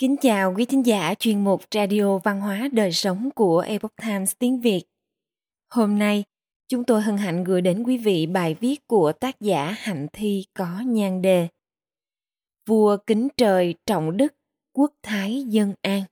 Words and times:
Kính 0.00 0.16
chào 0.16 0.54
quý 0.56 0.64
thính 0.64 0.86
giả 0.86 1.14
chuyên 1.18 1.44
mục 1.44 1.62
Radio 1.74 2.18
Văn 2.18 2.40
hóa 2.40 2.68
Đời 2.72 2.92
Sống 2.92 3.30
của 3.34 3.60
Epoch 3.60 3.96
Times 4.02 4.32
tiếng 4.38 4.60
Việt. 4.60 4.82
Hôm 5.70 5.98
nay, 5.98 6.24
chúng 6.68 6.84
tôi 6.84 7.02
hân 7.02 7.16
hạnh 7.16 7.44
gửi 7.44 7.60
đến 7.60 7.82
quý 7.82 7.98
vị 7.98 8.26
bài 8.26 8.56
viết 8.60 8.86
của 8.86 9.12
tác 9.12 9.40
giả 9.40 9.76
Hạnh 9.78 10.06
Thi 10.12 10.44
có 10.54 10.80
nhan 10.86 11.22
đề 11.22 11.48
Vua 12.66 12.96
kính 13.06 13.28
trời 13.36 13.74
trọng 13.86 14.16
đức, 14.16 14.34
quốc 14.72 14.92
thái 15.02 15.42
dân 15.48 15.74
an. 15.82 16.02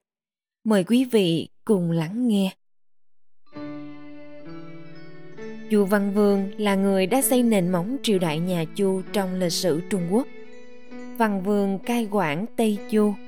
Mời 0.64 0.84
quý 0.84 1.04
vị 1.04 1.48
cùng 1.64 1.90
lắng 1.90 2.28
nghe. 2.28 2.56
Chu 5.70 5.84
Văn 5.84 6.12
Vương 6.14 6.50
là 6.58 6.74
người 6.74 7.06
đã 7.06 7.22
xây 7.22 7.42
nền 7.42 7.68
móng 7.68 7.96
triều 8.02 8.18
đại 8.18 8.38
nhà 8.38 8.64
Chu 8.76 9.02
trong 9.12 9.34
lịch 9.34 9.52
sử 9.52 9.80
Trung 9.90 10.08
Quốc. 10.10 10.26
Văn 11.18 11.42
Vương 11.42 11.78
cai 11.78 12.08
quản 12.10 12.46
Tây 12.56 12.78
Chu– 12.90 13.14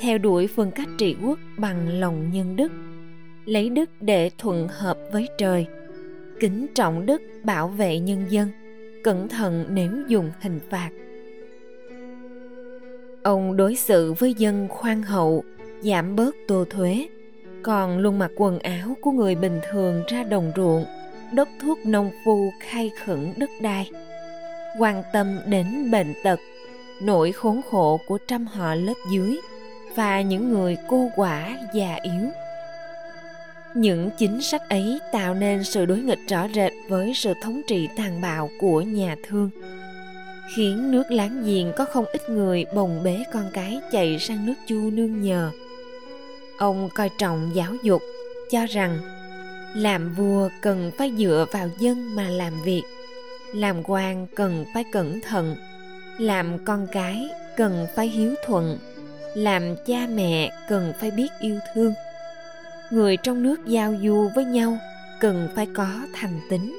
theo 0.00 0.18
đuổi 0.18 0.46
phương 0.46 0.70
cách 0.70 0.88
trị 0.98 1.16
quốc 1.24 1.38
bằng 1.56 2.00
lòng 2.00 2.30
nhân 2.32 2.56
đức, 2.56 2.72
lấy 3.44 3.68
đức 3.68 3.90
để 4.00 4.30
thuận 4.38 4.68
hợp 4.68 4.98
với 5.12 5.28
trời, 5.38 5.66
kính 6.40 6.66
trọng 6.74 7.06
đức 7.06 7.22
bảo 7.44 7.68
vệ 7.68 7.98
nhân 7.98 8.26
dân, 8.28 8.48
cẩn 9.04 9.28
thận 9.28 9.66
nếu 9.70 9.90
dùng 10.08 10.30
hình 10.40 10.60
phạt. 10.70 10.90
Ông 13.22 13.56
đối 13.56 13.76
xử 13.76 14.12
với 14.12 14.34
dân 14.34 14.68
khoan 14.68 15.02
hậu, 15.02 15.44
giảm 15.80 16.16
bớt 16.16 16.36
tô 16.48 16.64
thuế, 16.70 17.08
còn 17.62 17.98
luôn 17.98 18.18
mặc 18.18 18.30
quần 18.36 18.58
áo 18.58 18.96
của 19.00 19.10
người 19.10 19.34
bình 19.34 19.60
thường 19.70 20.02
ra 20.08 20.22
đồng 20.22 20.52
ruộng, 20.56 20.84
đốc 21.32 21.48
thuốc 21.62 21.78
nông 21.86 22.10
phu 22.24 22.52
khai 22.60 22.90
khẩn 23.04 23.32
đất 23.36 23.50
đai, 23.60 23.90
quan 24.78 25.02
tâm 25.12 25.38
đến 25.46 25.90
bệnh 25.90 26.14
tật, 26.24 26.40
nỗi 27.02 27.32
khốn 27.32 27.60
khổ 27.70 28.00
của 28.06 28.18
trăm 28.26 28.46
họ 28.46 28.74
lớp 28.74 28.94
dưới 29.12 29.38
và 29.98 30.20
những 30.20 30.52
người 30.52 30.76
cô 30.88 31.10
quả 31.16 31.58
già 31.72 31.98
yếu. 32.02 32.30
Những 33.74 34.10
chính 34.18 34.42
sách 34.42 34.68
ấy 34.68 34.98
tạo 35.12 35.34
nên 35.34 35.64
sự 35.64 35.86
đối 35.86 35.98
nghịch 35.98 36.18
rõ 36.28 36.48
rệt 36.54 36.72
với 36.88 37.12
sự 37.14 37.32
thống 37.42 37.60
trị 37.68 37.88
tàn 37.96 38.20
bạo 38.20 38.50
của 38.60 38.80
nhà 38.80 39.16
thương, 39.28 39.50
khiến 40.56 40.90
nước 40.90 41.10
láng 41.10 41.42
giềng 41.44 41.72
có 41.76 41.84
không 41.84 42.04
ít 42.12 42.30
người 42.30 42.64
bồng 42.74 43.02
bế 43.04 43.24
con 43.32 43.44
cái 43.52 43.80
chạy 43.92 44.18
sang 44.18 44.46
nước 44.46 44.54
chu 44.66 44.90
nương 44.90 45.22
nhờ. 45.22 45.50
Ông 46.58 46.88
coi 46.94 47.10
trọng 47.18 47.50
giáo 47.54 47.74
dục, 47.82 48.02
cho 48.50 48.66
rằng 48.66 48.98
làm 49.74 50.14
vua 50.14 50.48
cần 50.60 50.90
phải 50.98 51.12
dựa 51.18 51.46
vào 51.52 51.68
dân 51.78 52.14
mà 52.16 52.28
làm 52.28 52.62
việc, 52.62 52.82
làm 53.54 53.76
quan 53.84 54.26
cần 54.34 54.64
phải 54.74 54.84
cẩn 54.92 55.20
thận, 55.20 55.56
làm 56.18 56.64
con 56.64 56.86
cái 56.92 57.28
cần 57.56 57.86
phải 57.96 58.08
hiếu 58.08 58.34
thuận 58.46 58.78
làm 59.34 59.76
cha 59.86 60.06
mẹ 60.14 60.52
cần 60.68 60.92
phải 61.00 61.10
biết 61.10 61.28
yêu 61.40 61.58
thương. 61.74 61.94
Người 62.90 63.16
trong 63.16 63.42
nước 63.42 63.66
giao 63.66 63.94
du 64.02 64.30
với 64.34 64.44
nhau 64.44 64.78
cần 65.20 65.48
phải 65.54 65.66
có 65.74 65.88
thành 66.12 66.40
tính. 66.50 66.78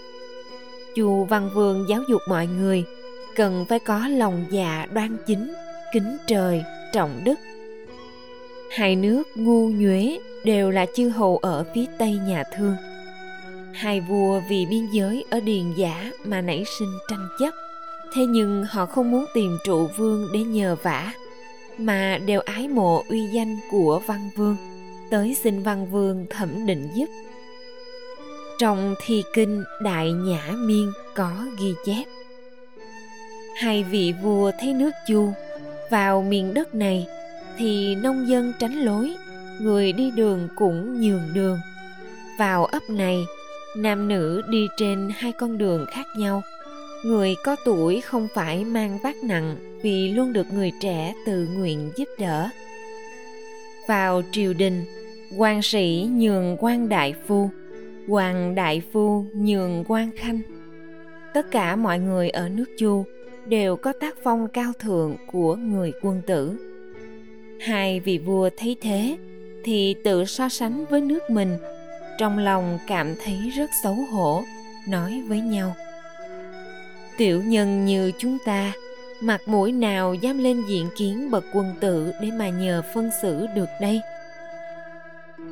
Chùa 0.95 1.23
văn 1.23 1.49
vương 1.53 1.85
giáo 1.89 2.01
dục 2.09 2.21
mọi 2.29 2.47
người, 2.47 2.83
cần 3.35 3.65
phải 3.69 3.79
có 3.79 4.07
lòng 4.07 4.45
dạ 4.49 4.87
đoan 4.93 5.17
chính, 5.25 5.53
kính 5.93 6.17
trời, 6.27 6.63
trọng 6.93 7.21
đức. 7.23 7.35
Hai 8.71 8.95
nước 8.95 9.23
ngu 9.35 9.69
nhuế 9.69 10.19
đều 10.43 10.71
là 10.71 10.85
chư 10.95 11.09
hầu 11.09 11.37
ở 11.37 11.65
phía 11.75 11.85
tây 11.97 12.19
nhà 12.27 12.43
thương. 12.55 12.75
Hai 13.73 14.01
vua 14.01 14.41
vì 14.49 14.65
biên 14.69 14.87
giới 14.91 15.25
ở 15.29 15.39
điền 15.39 15.73
giả 15.77 16.11
mà 16.23 16.41
nảy 16.41 16.63
sinh 16.79 16.93
tranh 17.09 17.27
chấp. 17.39 17.53
Thế 18.13 18.25
nhưng 18.25 18.65
họ 18.69 18.85
không 18.85 19.11
muốn 19.11 19.25
tìm 19.33 19.57
trụ 19.65 19.87
vương 19.97 20.27
để 20.33 20.39
nhờ 20.39 20.75
vả 20.83 21.13
mà 21.79 22.17
đều 22.25 22.41
ái 22.41 22.67
mộ 22.67 23.03
uy 23.09 23.21
danh 23.21 23.57
của 23.71 24.01
văn 24.05 24.29
vương, 24.35 24.57
tới 25.09 25.35
xin 25.43 25.63
văn 25.63 25.91
vương 25.91 26.25
thẩm 26.29 26.65
định 26.65 26.89
giúp. 26.93 27.05
Trong 28.59 28.95
thi 29.05 29.23
kinh, 29.33 29.63
đại 29.83 30.11
nhã 30.11 30.41
miên 30.57 30.91
có 31.15 31.31
ghi 31.59 31.73
chép, 31.85 32.03
hai 33.55 33.83
vị 33.83 34.13
vua 34.23 34.51
thấy 34.59 34.73
nước 34.73 34.91
chu, 35.07 35.31
vào 35.89 36.21
miền 36.21 36.53
đất 36.53 36.75
này 36.75 37.07
thì 37.57 37.95
nông 37.95 38.27
dân 38.27 38.53
tránh 38.59 38.73
lối, 38.73 39.15
người 39.61 39.91
đi 39.91 40.11
đường 40.11 40.47
cũng 40.55 41.01
nhường 41.01 41.29
đường. 41.33 41.59
Vào 42.39 42.65
ấp 42.65 42.89
này, 42.89 43.25
nam 43.77 44.07
nữ 44.07 44.41
đi 44.49 44.67
trên 44.77 45.09
hai 45.17 45.31
con 45.31 45.57
đường 45.57 45.85
khác 45.91 46.07
nhau 46.17 46.43
người 47.05 47.35
có 47.43 47.55
tuổi 47.65 48.01
không 48.01 48.27
phải 48.33 48.65
mang 48.65 48.99
vác 49.03 49.23
nặng 49.23 49.55
vì 49.81 50.11
luôn 50.11 50.33
được 50.33 50.53
người 50.53 50.71
trẻ 50.81 51.13
tự 51.25 51.47
nguyện 51.53 51.91
giúp 51.95 52.07
đỡ. 52.19 52.49
Vào 53.87 54.21
triều 54.31 54.53
đình, 54.53 54.85
quan 55.37 55.61
sĩ 55.61 56.09
nhường 56.11 56.57
quan 56.59 56.89
đại 56.89 57.13
phu 57.27 57.49
quan 58.09 58.55
đại 58.55 58.81
phu 58.91 59.25
nhường 59.33 59.83
quan 59.87 60.09
khanh. 60.17 60.39
Tất 61.33 61.51
cả 61.51 61.75
mọi 61.75 61.99
người 61.99 62.29
ở 62.29 62.49
nước 62.49 62.65
chu 62.77 63.05
đều 63.45 63.75
có 63.75 63.93
tác 63.99 64.15
phong 64.23 64.47
cao 64.47 64.73
thượng 64.79 65.15
của 65.31 65.55
người 65.55 65.91
quân 66.01 66.21
tử. 66.27 66.57
Hai 67.59 67.99
vị 67.99 68.17
vua 68.17 68.49
thấy 68.57 68.75
thế 68.81 69.17
thì 69.63 69.95
tự 70.03 70.25
so 70.25 70.49
sánh 70.49 70.85
với 70.89 71.01
nước 71.01 71.29
mình, 71.29 71.57
trong 72.17 72.37
lòng 72.37 72.79
cảm 72.87 73.15
thấy 73.23 73.37
rất 73.57 73.69
xấu 73.83 73.95
hổ, 73.95 74.43
nói 74.89 75.23
với 75.27 75.41
nhau 75.41 75.75
tiểu 77.19 77.43
nhân 77.43 77.85
như 77.85 78.11
chúng 78.17 78.37
ta, 78.45 78.71
mặt 79.21 79.41
mũi 79.45 79.71
nào 79.71 80.13
dám 80.13 80.37
lên 80.37 80.63
diện 80.69 80.89
kiến 80.97 81.31
bậc 81.31 81.43
quân 81.53 81.75
tử 81.79 82.11
để 82.21 82.31
mà 82.31 82.49
nhờ 82.49 82.81
phân 82.93 83.09
xử 83.21 83.47
được 83.55 83.69
đây? 83.81 84.01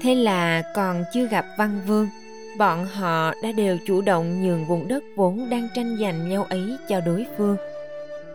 Thế 0.02 0.16
là 0.16 0.64
còn 0.76 1.04
chưa 1.14 1.28
gặp 1.28 1.46
văn 1.58 1.82
vương, 1.88 2.10
bọn 2.58 2.86
họ 2.86 3.34
đã 3.44 3.52
đều 3.52 3.78
chủ 3.88 4.02
động 4.02 4.44
nhường 4.44 4.66
vùng 4.66 4.88
đất 4.88 5.04
vốn 5.16 5.50
đang 5.50 5.68
tranh 5.76 5.98
giành 6.02 6.30
nhau 6.30 6.44
ấy 6.50 6.78
cho 6.88 7.02
đối 7.02 7.26
phương. 7.38 7.58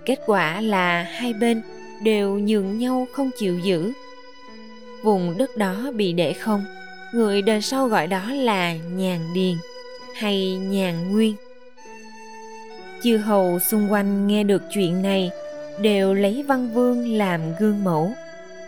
Kết 0.06 0.18
quả 0.26 0.60
là 0.60 1.02
hai 1.02 1.32
bên 1.32 1.62
đều 2.02 2.38
nhường 2.38 2.78
nhau 2.78 3.06
không 3.12 3.30
chịu 3.38 3.58
giữ. 3.58 3.92
Vùng 5.02 5.38
đất 5.38 5.56
đó 5.56 5.92
bị 5.94 6.12
để 6.12 6.32
không, 6.32 6.64
người 7.14 7.42
đời 7.42 7.62
sau 7.62 7.88
gọi 7.88 8.06
đó 8.06 8.32
là 8.32 8.74
nhàn 8.74 9.20
điền 9.34 9.54
hay 10.14 10.56
nhàn 10.56 11.12
nguyên 11.12 11.36
chư 13.02 13.16
hầu 13.16 13.58
xung 13.58 13.92
quanh 13.92 14.26
nghe 14.26 14.44
được 14.44 14.62
chuyện 14.72 15.02
này, 15.02 15.30
đều 15.80 16.14
lấy 16.14 16.44
văn 16.48 16.68
vương 16.74 17.16
làm 17.16 17.40
gương 17.60 17.84
mẫu. 17.84 18.12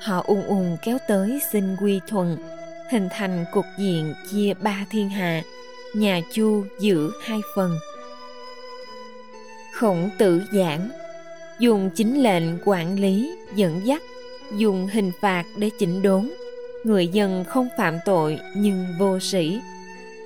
Họ 0.02 0.22
ung 0.26 0.42
ung 0.42 0.76
kéo 0.82 0.98
tới 1.08 1.40
xin 1.52 1.76
quy 1.76 2.00
thuận, 2.08 2.36
hình 2.90 3.08
thành 3.10 3.44
cục 3.52 3.64
diện 3.78 4.14
chia 4.30 4.54
ba 4.62 4.86
thiên 4.90 5.08
hạ, 5.08 5.42
nhà 5.94 6.20
chu 6.32 6.64
giữ 6.78 7.10
hai 7.22 7.40
phần. 7.56 7.78
Khổng 9.72 10.10
tử 10.18 10.42
giảng, 10.52 10.88
dùng 11.58 11.90
chính 11.90 12.22
lệnh 12.22 12.42
quản 12.64 13.00
lý, 13.00 13.36
dẫn 13.54 13.80
dắt, 13.86 14.02
dùng 14.56 14.86
hình 14.86 15.12
phạt 15.20 15.44
để 15.56 15.70
chỉnh 15.78 16.02
đốn. 16.02 16.30
Người 16.84 17.08
dân 17.08 17.44
không 17.44 17.68
phạm 17.78 17.98
tội 18.04 18.38
nhưng 18.56 18.86
vô 18.98 19.18
sĩ, 19.20 19.60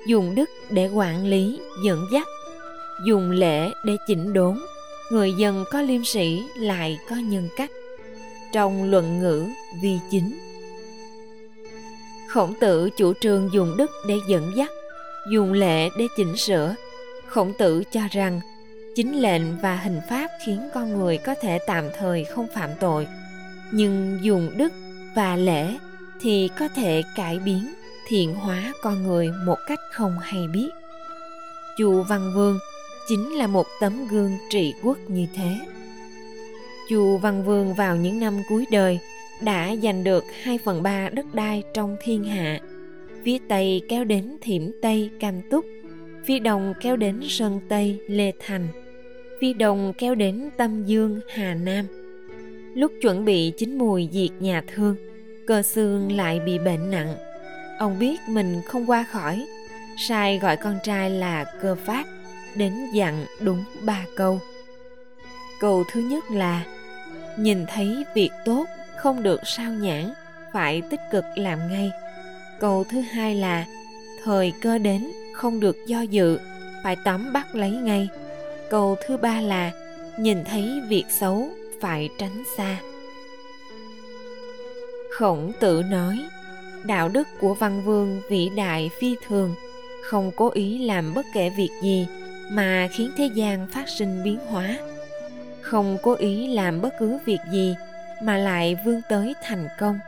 dùng 0.07 0.35
đức 0.35 0.49
để 0.69 0.87
quản 0.87 1.25
lý, 1.25 1.59
dẫn 1.85 2.05
dắt 2.13 2.27
dùng 3.05 3.31
lễ 3.31 3.73
để 3.83 3.97
chỉnh 4.07 4.33
đốn. 4.33 4.59
Người 5.11 5.33
dân 5.33 5.65
có 5.71 5.81
liêm 5.81 6.03
sĩ 6.03 6.43
lại 6.57 6.97
có 7.09 7.15
nhân 7.15 7.49
cách. 7.57 7.71
Trong 8.53 8.91
luận 8.91 9.19
ngữ 9.19 9.45
vi 9.81 9.97
chính. 10.11 10.39
Khổng 12.27 12.53
tử 12.59 12.89
chủ 12.97 13.13
trương 13.21 13.49
dùng 13.53 13.77
đức 13.77 13.91
để 14.07 14.15
dẫn 14.27 14.51
dắt, 14.55 14.69
dùng 15.31 15.53
lễ 15.53 15.89
để 15.97 16.07
chỉnh 16.17 16.37
sửa. 16.37 16.75
Khổng 17.27 17.53
tử 17.53 17.83
cho 17.91 18.01
rằng, 18.11 18.41
chính 18.95 19.21
lệnh 19.21 19.57
và 19.61 19.75
hình 19.75 20.01
pháp 20.09 20.27
khiến 20.45 20.69
con 20.73 20.99
người 20.99 21.17
có 21.17 21.35
thể 21.41 21.59
tạm 21.67 21.85
thời 21.99 22.23
không 22.23 22.47
phạm 22.55 22.69
tội. 22.79 23.07
Nhưng 23.71 24.19
dùng 24.21 24.51
đức 24.57 24.73
và 25.15 25.35
lễ 25.35 25.77
thì 26.21 26.49
có 26.59 26.67
thể 26.67 27.03
cải 27.15 27.39
biến, 27.39 27.73
thiện 28.07 28.35
hóa 28.35 28.73
con 28.81 29.03
người 29.03 29.31
một 29.45 29.57
cách 29.67 29.79
không 29.91 30.19
hay 30.21 30.47
biết. 30.47 30.69
Chu 31.77 32.03
văn 32.03 32.31
vương 32.35 32.59
chính 33.09 33.33
là 33.33 33.47
một 33.47 33.67
tấm 33.79 34.07
gương 34.07 34.37
trị 34.49 34.73
quốc 34.83 34.97
như 35.07 35.27
thế. 35.35 35.55
Chu 36.89 37.17
văn 37.17 37.43
vương 37.45 37.73
vào 37.73 37.95
những 37.95 38.19
năm 38.19 38.41
cuối 38.49 38.65
đời 38.71 38.99
đã 39.41 39.75
giành 39.83 40.03
được 40.03 40.23
2 40.41 40.57
phần 40.57 40.83
3 40.83 41.09
đất 41.09 41.25
đai 41.33 41.63
trong 41.73 41.95
thiên 42.03 42.23
hạ. 42.23 42.59
Phía 43.23 43.37
tây 43.47 43.81
kéo 43.89 44.03
đến 44.03 44.37
thiểm 44.41 44.61
tây, 44.81 45.09
cam 45.19 45.41
túc, 45.49 45.65
phía 46.25 46.39
đông 46.39 46.73
kéo 46.81 46.95
đến 46.95 47.19
sơn 47.29 47.59
tây, 47.69 47.99
lê 48.07 48.31
thành, 48.39 48.67
phía 49.41 49.53
đông 49.53 49.93
kéo 49.97 50.15
đến 50.15 50.49
tâm 50.57 50.85
dương, 50.85 51.19
hà 51.29 51.53
nam. 51.53 51.85
Lúc 52.75 52.91
chuẩn 53.01 53.25
bị 53.25 53.53
chín 53.57 53.77
mùi 53.77 54.09
diệt 54.11 54.31
nhà 54.39 54.63
thương, 54.75 54.95
cơ 55.47 55.61
xương 55.61 56.11
lại 56.11 56.39
bị 56.39 56.59
bệnh 56.59 56.91
nặng. 56.91 57.15
Ông 57.79 57.99
biết 57.99 58.19
mình 58.29 58.61
không 58.65 58.89
qua 58.89 59.05
khỏi, 59.11 59.45
sai 60.07 60.39
gọi 60.39 60.57
con 60.57 60.75
trai 60.83 61.09
là 61.09 61.45
cơ 61.61 61.75
phát 61.75 62.07
đến 62.55 62.89
dặn 62.93 63.25
đúng 63.39 63.63
ba 63.81 64.05
câu. 64.15 64.39
Câu 65.59 65.83
thứ 65.91 66.01
nhất 66.01 66.31
là, 66.31 66.63
nhìn 67.37 67.65
thấy 67.65 68.03
việc 68.15 68.29
tốt 68.45 68.65
không 68.97 69.23
được 69.23 69.39
sao 69.45 69.71
nhãn 69.71 70.13
phải 70.53 70.81
tích 70.81 71.01
cực 71.11 71.25
làm 71.35 71.59
ngay. 71.71 71.91
Câu 72.59 72.83
thứ 72.83 73.01
hai 73.01 73.35
là, 73.35 73.65
thời 74.23 74.53
cơ 74.61 74.77
đến 74.77 75.11
không 75.33 75.59
được 75.59 75.77
do 75.85 76.01
dự, 76.01 76.39
phải 76.83 76.95
tóm 77.05 77.33
bắt 77.33 77.55
lấy 77.55 77.71
ngay. 77.71 78.07
Câu 78.69 78.97
thứ 79.07 79.17
ba 79.17 79.41
là, 79.41 79.71
nhìn 80.19 80.43
thấy 80.43 80.81
việc 80.87 81.05
xấu 81.09 81.49
phải 81.81 82.09
tránh 82.17 82.43
xa. 82.57 82.79
Khổng 85.11 85.51
tử 85.59 85.83
nói, 85.89 86.19
đạo 86.83 87.09
đức 87.09 87.27
của 87.39 87.53
văn 87.53 87.81
vương 87.85 88.21
vĩ 88.29 88.49
đại 88.55 88.89
phi 88.99 89.15
thường, 89.27 89.55
không 90.03 90.31
cố 90.35 90.49
ý 90.49 90.77
làm 90.77 91.13
bất 91.13 91.25
kể 91.33 91.49
việc 91.49 91.71
gì 91.81 92.07
mà 92.49 92.87
khiến 92.91 93.11
thế 93.17 93.29
gian 93.33 93.67
phát 93.67 93.89
sinh 93.89 94.23
biến 94.23 94.39
hóa. 94.47 94.77
Không 95.61 95.97
cố 96.03 96.13
ý 96.13 96.47
làm 96.47 96.81
bất 96.81 96.93
cứ 96.99 97.17
việc 97.25 97.39
gì 97.51 97.75
mà 98.23 98.37
lại 98.37 98.77
vươn 98.85 99.01
tới 99.09 99.33
thành 99.43 99.67
công. 99.79 99.99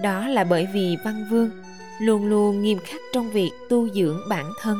Đó 0.00 0.28
là 0.28 0.44
bởi 0.44 0.68
vì 0.72 0.96
văn 1.04 1.26
vương 1.30 1.50
luôn 2.00 2.26
luôn 2.26 2.62
nghiêm 2.62 2.78
khắc 2.78 3.00
trong 3.12 3.30
việc 3.30 3.50
tu 3.68 3.88
dưỡng 3.88 4.20
bản 4.28 4.52
thân 4.60 4.78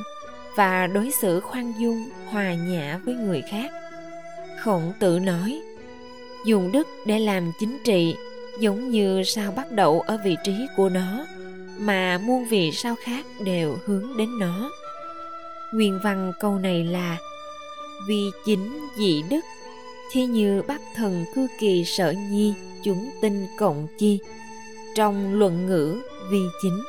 và 0.56 0.86
đối 0.86 1.10
xử 1.10 1.40
khoan 1.40 1.72
dung, 1.80 2.08
hòa 2.26 2.54
nhã 2.54 2.98
với 3.04 3.14
người 3.14 3.42
khác. 3.50 3.70
Khổng 4.58 4.92
tử 4.98 5.18
nói, 5.18 5.60
dùng 6.46 6.72
đức 6.72 6.88
để 7.06 7.18
làm 7.18 7.52
chính 7.60 7.78
trị 7.84 8.14
giống 8.60 8.90
như 8.90 9.22
sao 9.24 9.52
bắt 9.52 9.72
đầu 9.72 10.00
ở 10.00 10.18
vị 10.24 10.36
trí 10.44 10.52
của 10.76 10.88
nó, 10.88 11.26
mà 11.78 12.18
muôn 12.18 12.44
vì 12.44 12.72
sao 12.72 12.94
khác 13.04 13.26
đều 13.44 13.78
hướng 13.86 14.16
đến 14.16 14.38
nó 14.38 14.70
nguyên 15.72 16.00
văn 16.02 16.32
câu 16.40 16.58
này 16.58 16.84
là, 16.84 17.18
vì 18.08 18.30
chính 18.44 18.88
dị 18.96 19.22
đức 19.30 19.40
thi 20.12 20.26
như 20.26 20.62
bắc 20.62 20.80
thần 20.94 21.24
cư 21.34 21.46
kỳ 21.58 21.84
sở 21.84 22.10
nhi, 22.10 22.54
chúng 22.84 23.10
tinh 23.20 23.46
cộng 23.58 23.86
chi, 23.98 24.20
trong 24.94 25.34
luận 25.34 25.66
ngữ 25.66 26.00
vi 26.30 26.40
chính. 26.62 26.80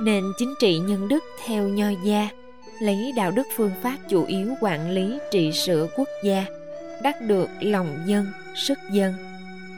Nên 0.00 0.24
chính 0.38 0.54
trị 0.58 0.78
nhân 0.78 1.08
đức 1.08 1.24
theo 1.44 1.68
nho 1.68 1.88
gia, 2.04 2.28
lấy 2.80 3.12
đạo 3.16 3.30
đức 3.30 3.46
phương 3.56 3.72
pháp 3.82 3.96
chủ 4.08 4.24
yếu 4.24 4.54
quản 4.60 4.90
lý 4.90 5.18
trị 5.30 5.52
sửa 5.52 5.88
quốc 5.96 6.08
gia, 6.24 6.44
đắc 7.02 7.20
được 7.20 7.48
lòng 7.60 7.98
dân, 8.06 8.26
sức 8.54 8.78
dân. 8.92 9.14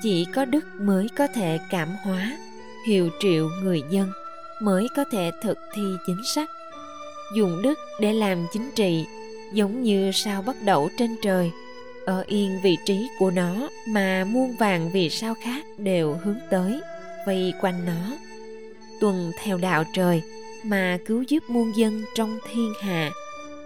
Chỉ 0.03 0.27
có 0.35 0.45
đức 0.45 0.65
mới 0.81 1.09
có 1.17 1.27
thể 1.27 1.59
cảm 1.71 1.89
hóa, 2.05 2.39
hiệu 2.87 3.11
triệu 3.21 3.49
người 3.63 3.83
dân, 3.91 4.13
mới 4.61 4.89
có 4.97 5.05
thể 5.11 5.31
thực 5.43 5.59
thi 5.75 5.83
chính 6.07 6.25
sách 6.25 6.51
dùng 7.35 7.63
đức 7.63 7.79
để 8.01 8.13
làm 8.13 8.47
chính 8.53 8.71
trị, 8.75 9.07
giống 9.53 9.83
như 9.83 10.11
sao 10.15 10.43
bắt 10.43 10.57
đầu 10.63 10.91
trên 10.99 11.17
trời. 11.23 11.51
Ở 12.07 12.25
yên 12.27 12.61
vị 12.63 12.77
trí 12.85 13.09
của 13.19 13.31
nó 13.31 13.69
mà 13.89 14.25
muôn 14.25 14.57
vàng 14.57 14.91
vì 14.93 15.11
sao 15.11 15.35
khác 15.43 15.65
đều 15.79 16.19
hướng 16.25 16.39
tới, 16.51 16.81
vây 17.27 17.53
quanh 17.61 17.85
nó. 17.87 18.17
Tuần 19.01 19.33
theo 19.43 19.59
đạo 19.59 19.85
trời 19.93 20.23
mà 20.63 20.99
cứu 21.07 21.25
giúp 21.29 21.43
muôn 21.49 21.77
dân 21.77 22.03
trong 22.15 22.39
thiên 22.53 22.73
hạ, 22.81 23.11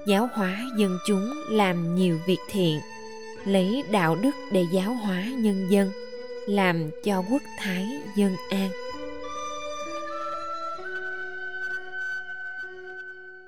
giáo 0.07 0.29
hóa 0.33 0.59
dân 0.79 0.99
chúng 1.07 1.33
làm 1.51 1.95
nhiều 1.95 2.19
việc 2.27 2.41
thiện, 2.51 2.81
lấy 3.45 3.83
đạo 3.91 4.17
đức 4.17 4.35
để 4.53 4.65
giáo 4.73 4.95
hóa 4.95 5.25
nhân 5.25 5.67
dân, 5.71 5.91
làm 6.47 6.91
cho 7.05 7.23
quốc 7.31 7.43
thái 7.59 7.87
dân 8.17 8.37
an. 8.51 8.71